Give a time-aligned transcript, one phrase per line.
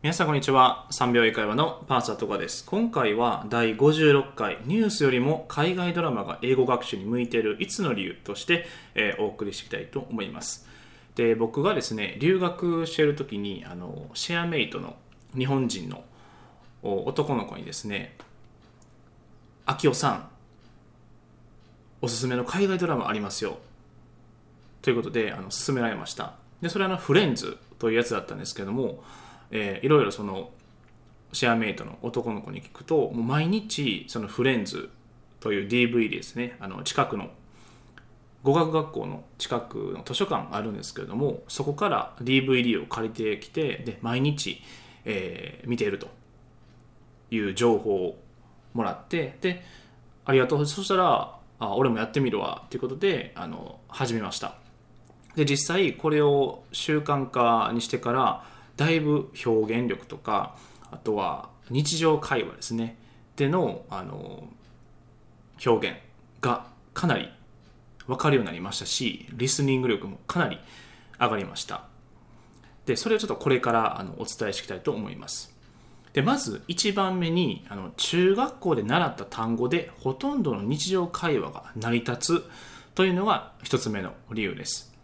[0.00, 0.86] 皆さんこんにちは。
[0.92, 2.64] 3秒英会話のパーサーとかです。
[2.64, 10.68] 今回は第56回ニュースよりも海外ドラマが英語学習に向いている5つの理由として、えーお送りしていきたいと思います。
[11.16, 14.94] で僕がですね留学している時にあのシェアメイトの
[15.36, 16.04] 日本人の
[16.84, 18.16] 男の子にですね
[19.66, 20.28] 「秋夫さん
[22.02, 23.58] おすすめの海外ドラマありますよ」
[24.80, 26.34] ということであの勧められました。
[26.62, 29.02] でそれはあのフレンズというやつだったんですけども、
[29.50, 30.50] えーいろいろその
[31.32, 34.90] シェアメイトの男の子に聞くともう毎日そのフレンズ
[35.40, 36.56] という DVD ですね。
[36.60, 37.28] あの近くの
[38.42, 44.62] 語学学校の近くの図書館あるんですけれどもそこから DVD を借りてきてで毎日、
[45.04, 46.08] えー見ていると
[47.30, 48.18] いう情報を
[48.72, 49.62] もらってで
[50.24, 50.66] ありがとう。
[50.66, 54.54] そしたらあ俺もやってみるわということであの始めました。
[55.34, 58.44] で実際これを習慣化にしてから
[58.78, 60.56] だいぶ表現力とか
[60.90, 62.96] あとは日常会話ですね。
[63.36, 64.48] でのあの
[65.64, 65.98] 表現
[66.40, 67.28] がかなり
[68.06, 70.58] 分かるようになりましたしリスニング力もかなり
[71.20, 71.84] 上がりました。
[72.86, 75.54] でそれをちょっとこれからあのお伝えしていきたいと思います。
[76.12, 82.44] でまず1番目にあの中学校で習った単語でほとんどの日常会話が成り立つ
[82.94, 84.96] というのが1つ目の理由です。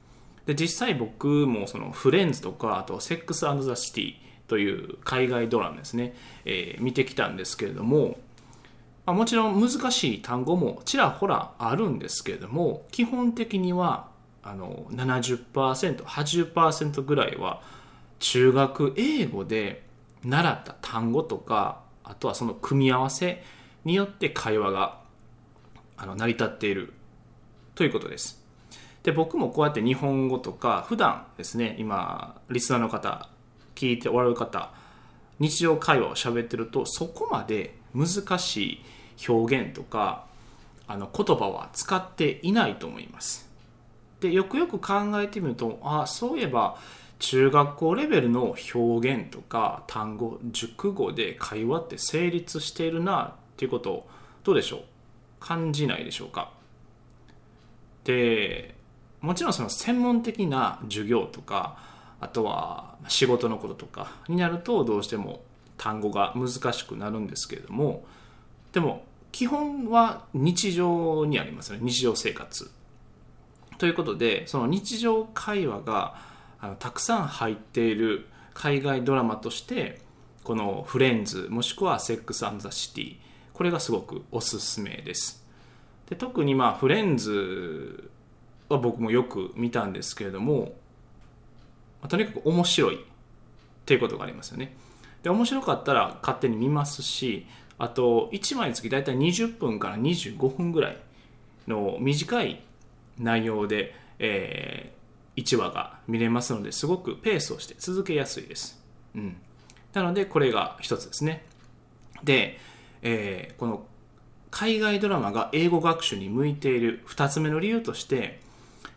[0.47, 4.15] で実際僕もそのフレンズとかあとセックスアンドザ・シティ
[4.47, 6.15] という海外ドラマですね、
[6.45, 8.19] えー見てきたんですけれども、
[9.07, 14.09] まあ、もちろん難しい単語もちらほらあるんですけれども基本的には
[14.43, 17.63] あの 70%80% ぐらいは
[18.19, 19.85] 中学英語で
[20.25, 23.43] 習った単語とかあとはその組み合わせ
[23.85, 25.01] によって会話が
[25.97, 26.93] あの成り立っている
[27.75, 28.44] ということです。
[29.05, 33.29] で僕もこうやって日本語とか普段ですね今リスナーの方
[33.77, 34.73] 聞いておられる方
[35.39, 38.81] 日常会話を喋ってるとそこまで難し
[39.19, 40.25] い表現とか
[40.87, 43.49] あの言葉は使っていないと思います。
[44.21, 46.79] でよくよく考えてみるとあそういえば
[47.19, 54.09] 中学校レベルの表現とか単語熟語で会話って成立しているなっていうことを
[54.45, 54.81] どうでしょう？
[55.41, 56.53] 感じないでしょうか？
[58.05, 58.74] で
[59.25, 61.79] もちろんその専門的な授業とか
[62.21, 65.43] あとは仕事のこととかになるとどうしても
[65.79, 68.05] 単語が難しくなるんですけれども
[68.73, 71.85] でも基本は日常にありますよね。
[71.85, 72.71] 日常生活。
[73.79, 76.15] ということでその日常会話が
[76.61, 80.01] あのたくさん入っている海外ドラマとして
[80.45, 83.17] この「フレンズ」もしくは「セックス・アン・ザ・シティ」
[83.53, 85.45] これがすごくおすすめです。
[86.09, 88.11] で特にまあ「フレンズ」
[88.69, 90.73] は僕もよく見たんですけれども
[92.03, 92.99] まとにかく面白いっ
[93.87, 94.77] ていうことがありますよね。
[95.23, 97.47] で面白かったら勝手に見ますし
[97.79, 100.99] あと1枚につき大体20分から25分ぐらい
[101.67, 102.63] の短い
[103.19, 104.93] 内容で、え
[105.37, 108.81] 1話が見れますのですごくペースをして続けやすいです、
[109.17, 109.37] うん、
[109.93, 111.45] なのでこれが一つですね。
[112.23, 112.59] で、
[113.03, 113.87] えーこの
[114.51, 118.39] 海外ドラマが英語学習に向いている2つ目の理由として、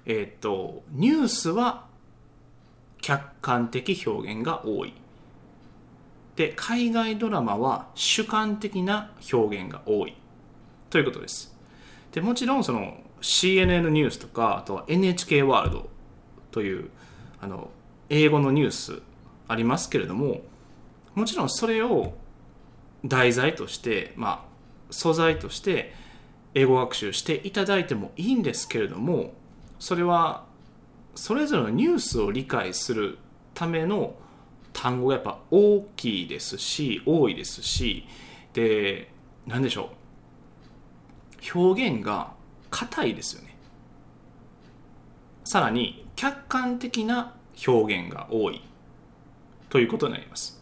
[0.09, 1.85] えーとニュースは
[3.01, 4.94] 客観的表現が多い。
[6.35, 10.16] で海外ドラマは主観的な表現が多い。
[10.90, 11.56] ということです。
[12.12, 15.90] でもちろんその CNN ニュースとかあとは NHK ワールド
[16.51, 16.89] という
[17.41, 17.69] あの
[18.09, 19.01] 英語のニュース
[19.47, 20.41] ありますけれども
[21.16, 22.13] もちろんそれを
[23.03, 24.41] 題材として、まあ、
[24.89, 25.94] 素材として
[26.53, 29.34] 英語学習していただいてもいいんですけれども
[29.79, 30.45] それは
[31.15, 33.17] それぞれのニュースを理解する
[33.53, 34.15] ための
[34.73, 38.05] 単語がやっぱ大きいですし多いですし
[38.53, 39.11] で
[39.45, 39.89] 何でしょ
[41.53, 41.57] う。
[41.57, 42.33] 表現が
[42.69, 43.55] 硬いですよね。
[45.43, 47.33] さらに客観的な
[47.65, 48.61] 表現が多い。
[49.69, 50.61] ということになります。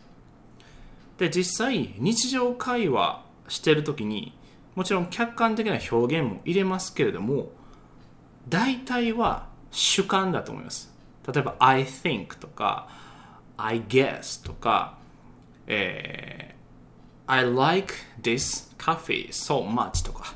[1.17, 4.37] で実際日常会話してる時に
[4.75, 7.51] もちろん客観的な表現も入れますけれども
[8.47, 10.93] 大体は主観だと思います。
[11.31, 12.87] 例えば I think とか
[13.57, 14.97] I guess とか、
[15.67, 16.55] えー
[17.27, 20.35] I like this coffee so much とか。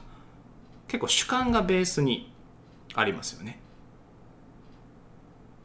[0.87, 2.33] 結構主観がベースに
[2.95, 3.59] ありますよね。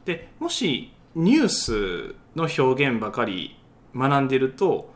[0.05, 3.57] でもしニュースの表現ばかり
[3.95, 4.93] 学んでいると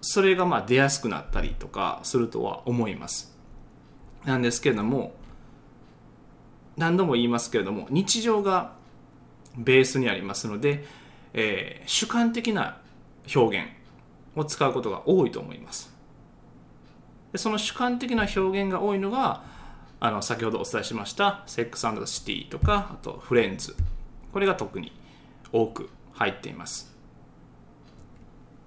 [0.00, 3.36] それがまあ出やすくなったりとかするとは思います。
[4.24, 5.14] なんですけれども
[6.76, 8.72] 何度も言いますけれども日常が
[9.56, 10.84] ベースにありますので、
[11.32, 12.78] えー主観的な
[13.34, 13.68] 表現
[14.36, 15.94] を使うことが多いと思います。
[17.32, 19.44] でその主観的な表現が多いのが
[20.00, 23.76] あの先ほどお伝えしました「セックスザ・シティ」とかあと「フレンズ」
[24.32, 24.92] これが特に
[25.52, 26.96] 多く入っています。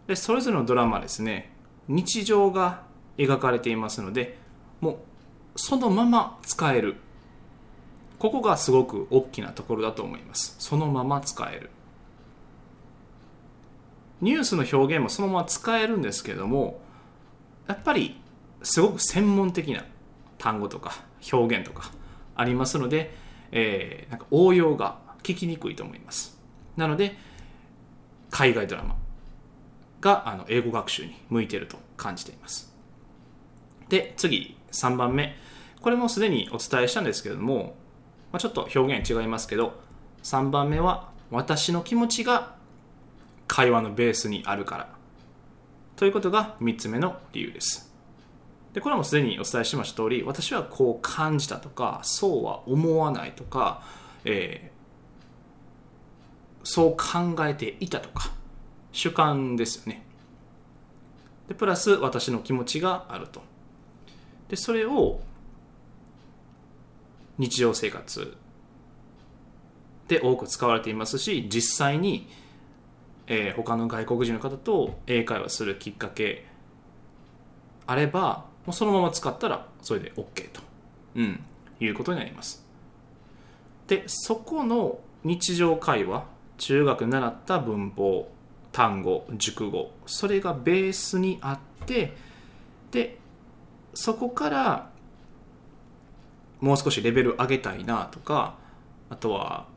[0.08, 1.54] でそれぞれのドラマですね
[1.88, 2.84] 日常が
[3.18, 4.38] 描かれていますので
[4.82, 4.98] もう
[5.56, 6.98] そのまま使える
[8.24, 10.56] ここがすごく大きなところだと思います。
[10.58, 11.70] そのまま使える。
[14.22, 16.80] ニュースの表現もそのまま使えるんですけども
[17.68, 18.16] やっぱり
[18.62, 19.84] すごく専門的な
[20.38, 21.04] 単語とか
[21.34, 21.92] 表現とか
[22.38, 23.14] ありますので、
[23.52, 26.40] えー、なんか応用が聞きにくいと思います。
[26.78, 27.18] なので
[28.30, 28.96] 海外ドラマ
[30.00, 32.74] があの英語学習に向いていると感じています。
[33.90, 35.36] で次3番目。
[35.82, 37.76] これもすでにお伝えしたんですけれども、
[38.34, 39.80] まあ、ちょっと表現違いますけど
[40.24, 42.56] 3番目は私の気持ちが
[43.48, 44.90] 会話のベースにあるから。
[45.96, 47.94] ということが3つ目の理由です。
[48.74, 53.84] でこれもすでにお伝えしました通り私はこう感じたとかそうは思わないとか、
[54.26, 58.32] えー、そう考えていたとか
[58.92, 60.04] 主観ですよね。
[61.48, 63.44] でプラス私の気持ちがあると。
[64.50, 65.22] でそれを
[67.38, 68.38] 日常生活
[70.08, 72.28] で多く使われていますし実際に、
[73.28, 76.46] えー、他の外国人の方と英会話するきっかけ
[77.86, 80.62] あればもうそのまま使ったらそれで OK と、
[81.16, 81.44] うん、
[81.80, 82.64] いうことになります。
[83.88, 86.26] でそこの日常会話
[86.58, 88.32] 中学習った文法
[88.72, 92.16] 単語熟語それがベースにあって
[92.92, 93.20] で
[93.94, 94.90] そこから
[96.64, 98.56] もう少しレベル上げたいなとか
[99.10, 99.68] あとは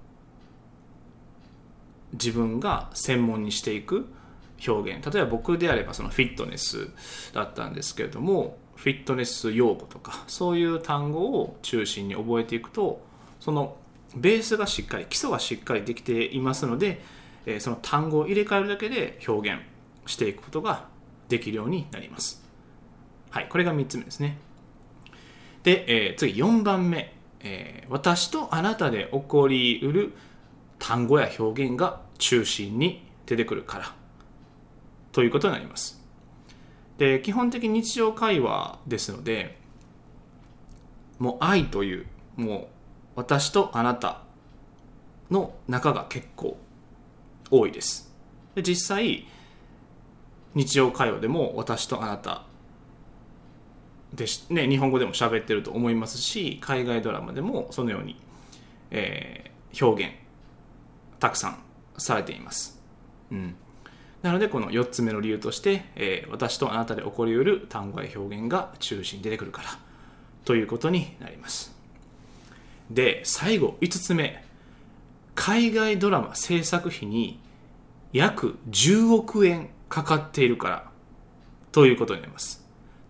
[2.12, 4.06] 自分が専門にしていく
[4.67, 6.88] 表現例えば僕であればそのフィットネス
[7.33, 13.00] だったんですけれどもフィットネス用語とかそういう単語を中心に覚えていくと
[13.41, 13.77] その
[14.15, 17.03] ベースがしっかり基礎がしっかりできていますので
[17.59, 19.61] その単語を入れ替えるだけで表現
[20.06, 20.87] していくことが
[21.29, 22.44] できるようになります。
[23.31, 24.39] はい、これが3つ目ですね。
[25.67, 30.13] で、えー、次4番目、えー、私とあなたで起こりうる
[30.79, 33.95] 単語や表現が中心に出てくるから
[35.11, 36.01] ということになります。
[36.99, 39.59] で、基本的に日常会話ですので、
[41.19, 42.67] もう愛という、もう
[43.17, 44.23] 私とあなた
[45.33, 46.59] の中が結構
[47.51, 48.15] 多いです
[48.55, 49.27] で実際
[50.55, 52.45] 日常会話でも私とあなた
[54.17, 58.21] で、ね、日本語でも喋ってると思いますし海外ドラマでもそのように、
[58.91, 60.15] えー、表現
[61.21, 61.59] たくさん
[61.99, 62.83] されています、
[63.31, 63.55] うん、
[64.23, 69.79] なのでこの4つ目の理由として、えー、私とあなたで起こりうる単語や表現が中心に出てくるから
[70.45, 71.77] ということになります。
[72.91, 74.45] で最後5つ目。
[75.37, 77.39] 海外ドラマ制作費に
[78.13, 80.91] 約10億円かかっているから
[81.71, 82.66] ということになります。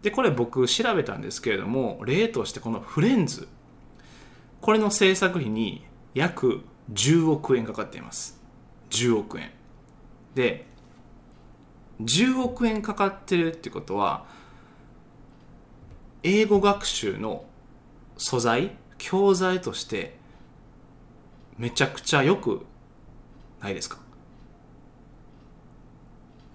[0.06, 3.48] で、これ僕調べたんですけれども、例としてこのフレンズ、
[4.60, 6.60] これの制作費に約
[6.92, 8.40] 10億円かかっています。
[8.90, 9.50] 10億円。
[10.36, 10.64] で、
[12.02, 14.26] 10億円かかってるってことは、
[16.22, 17.44] 英語学習の
[18.16, 20.16] 素材、教材として
[21.58, 22.64] めちゃくちゃよく
[23.60, 23.98] ないですか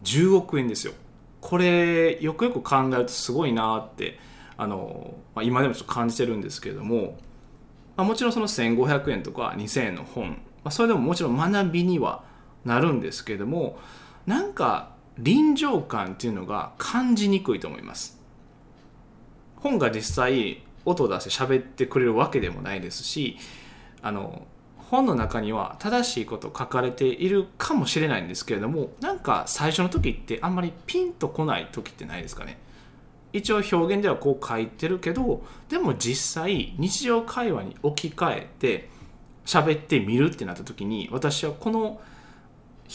[0.04, 0.94] ？10億円ですよ
[1.42, 4.20] これよくよく考えるとすごいなって
[4.58, 7.18] あの、まあ、今でもちょっと感じてるんですけれども、
[7.98, 12.24] まあ、もちろんその1500円とか2000円の本、まあ、それでももちろん学びには
[12.64, 13.80] なるんですけれども
[14.26, 18.20] なんか臨場感っていうのが感じにくいと思います。
[19.58, 23.38] 本が実際音を出して喋ってくれるわけでもないですし
[24.02, 24.48] あの
[24.92, 32.60] 本の中には正しいこと書かれているかもしれないんですけれどもなんか最初の時ってあんまりピンとこない時ってないですかね。
[33.34, 38.90] 一応表現ではこう書いてるけどでも実際日常会話に置き換えて
[39.46, 42.02] 喋ってみるってなった時に私はこの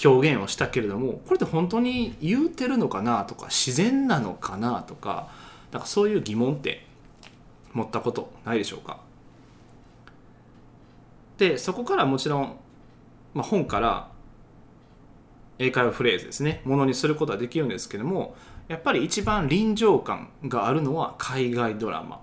[0.05, 5.31] 表現をしたけれどもこれって本当に言うてるのかなとか自然なのかなとか
[5.73, 6.85] なんかそういう疑問って
[7.73, 9.06] 持ったことないでしょうか？
[11.39, 12.57] でそこからもちろん、
[13.35, 14.11] まあ、本から
[15.59, 16.63] 英会話フレーズですね。
[16.65, 18.37] ものにすることはできるんですけども
[18.69, 22.21] やっぱり一番臨場感があるのは海外ドラマ。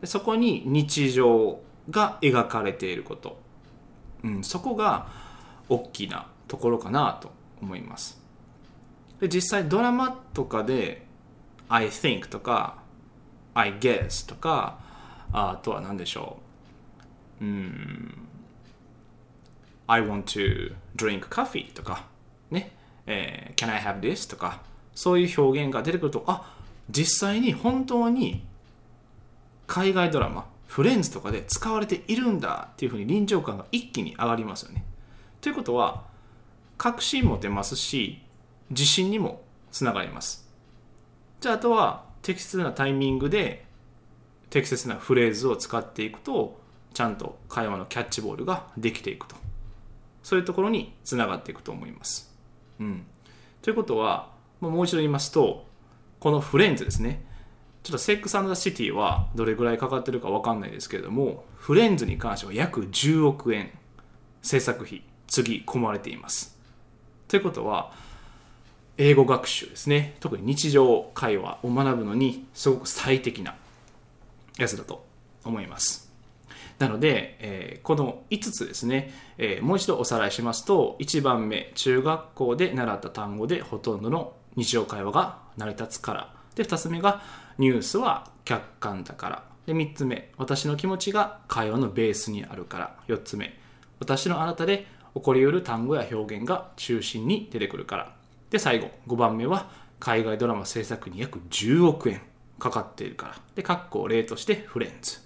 [0.00, 1.60] でそこに日常
[1.90, 3.40] が描かれていること、
[4.22, 5.08] うん、そこが
[5.68, 8.20] 大きなところかなと思います。
[9.20, 11.06] で実際ドラマとかで
[11.68, 12.78] I think とか
[13.54, 14.78] I guess とか
[15.32, 16.47] あとは何でしょう。
[17.40, 18.28] うん
[19.86, 22.04] I want to drink coffee とか
[22.50, 22.72] ね、
[23.06, 24.60] えー、Can I have this とか
[24.94, 26.54] そういう表現が出てくるとあ
[26.90, 28.44] 実際に本当に
[29.66, 34.84] 海外ドラマフレンズとかで使われているんだっていうふうに臨場感が一気に上がりますよね。
[35.40, 36.04] ということは
[36.76, 38.22] 確信持てますし
[38.70, 39.42] 自信にも
[39.72, 40.46] つながります。
[41.40, 43.64] じゃああとは適切なタイミングで
[44.50, 46.60] 適切なフレーズを使っていくと
[46.98, 49.36] ちゃんと会話のキャッチボールができていくと。
[50.24, 52.34] そういうところにつながっていくと思います。
[52.80, 53.06] うん、
[53.62, 55.64] ということはもう一度言いますと
[56.18, 57.24] このフレンズですね。
[57.84, 63.70] ちょっとセックス・シティはどれぐらいかかってるか分かんないですけれどもフレンズに関しては約10億円
[64.42, 66.58] 制作費次込まれています。
[67.28, 67.92] ということは
[68.96, 70.16] 英語学習ですね。
[70.18, 73.54] 特に日常会話を学ぶのにすごく最適な
[74.58, 75.06] やつだと
[75.44, 76.07] 思います。
[76.78, 86.34] なので、えー、この5つですね、えー、もう一度おさらいしますと1番目中学校で習った単語でほとんどの日常会話が成り立つから。
[86.54, 87.22] で2つ目が
[87.58, 89.44] ニュースは客観だから。
[89.66, 92.96] で3つ目私の気持ちが会話のベースにあるから。
[93.08, 93.58] 4つ目
[93.98, 98.14] 私のあなたで起こりうる単語や表現が中心に出てくるから。
[98.50, 102.22] で最後5番目は海外ドラマ制作に約10億円
[102.60, 103.34] かかっているから。
[103.56, 105.18] で括弧例としてフレンズ。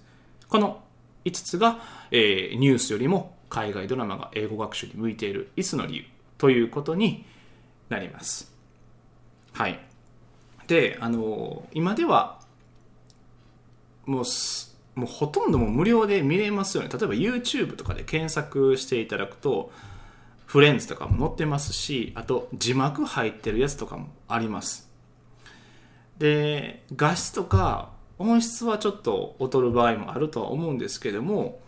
[0.48, 0.82] この
[1.24, 6.04] 5つが、えー、ニュースよりも海外ドラマが英語学習に向いている5つの理由
[6.38, 7.24] ということに
[7.88, 8.52] なります。
[9.52, 9.78] はい。
[10.66, 12.40] で、あのー、今では
[14.06, 14.24] もう
[14.94, 16.90] もうほとんども無料で見れますよね。
[16.90, 19.72] 例えば YouTube とかで検索していただくと、
[20.44, 24.90] フレンズとかも載ってますし、あと字幕入ってるやつとかもあります。
[26.18, 27.91] で、画質とか
[28.22, 31.60] 音質はちょっと劣る場合もあるとは思うんですけども、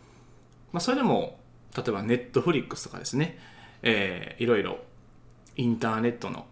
[0.73, 1.39] まあ、それでも
[1.77, 3.39] 例えばネットフリックスとかですね、
[3.83, 4.79] えー、いろいろ
[5.57, 6.47] インターネットの、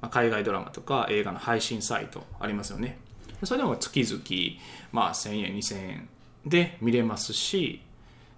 [0.00, 2.98] ま、海外ドラマとか映画の配信サイトありますよね。
[3.42, 4.60] それでも月々、
[4.92, 6.08] まあ、1000円2000円
[6.46, 7.82] で見れますし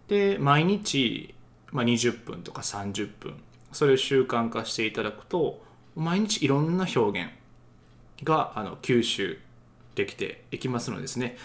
[0.09, 1.35] で毎日、
[1.71, 3.35] まあ、20分とか30分
[3.73, 5.63] それを習慣化していただくと
[5.95, 7.31] 毎日いろんな表現
[8.25, 9.39] があの吸収
[9.97, 11.37] できていきますのでですね、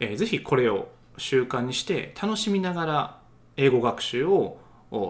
[0.00, 3.18] えー、ぜひこれを習慣にして楽しみながら
[3.56, 4.58] 英語学習を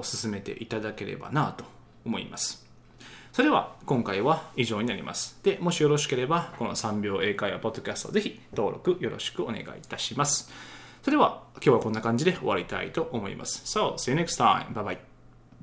[0.03, 1.65] 進めていただければなと
[2.05, 2.67] 思います。
[3.33, 5.39] それでは今回は以上になります。
[5.43, 10.51] で、もしよろしければこの3秒英会話ポッドキャストぜひ登録よろしくお願いいたします。
[11.03, 13.63] それでは今日はこんな感じで終わりたいと思います。
[13.65, 14.73] So, see you next time.
[14.73, 15.08] Bye bye.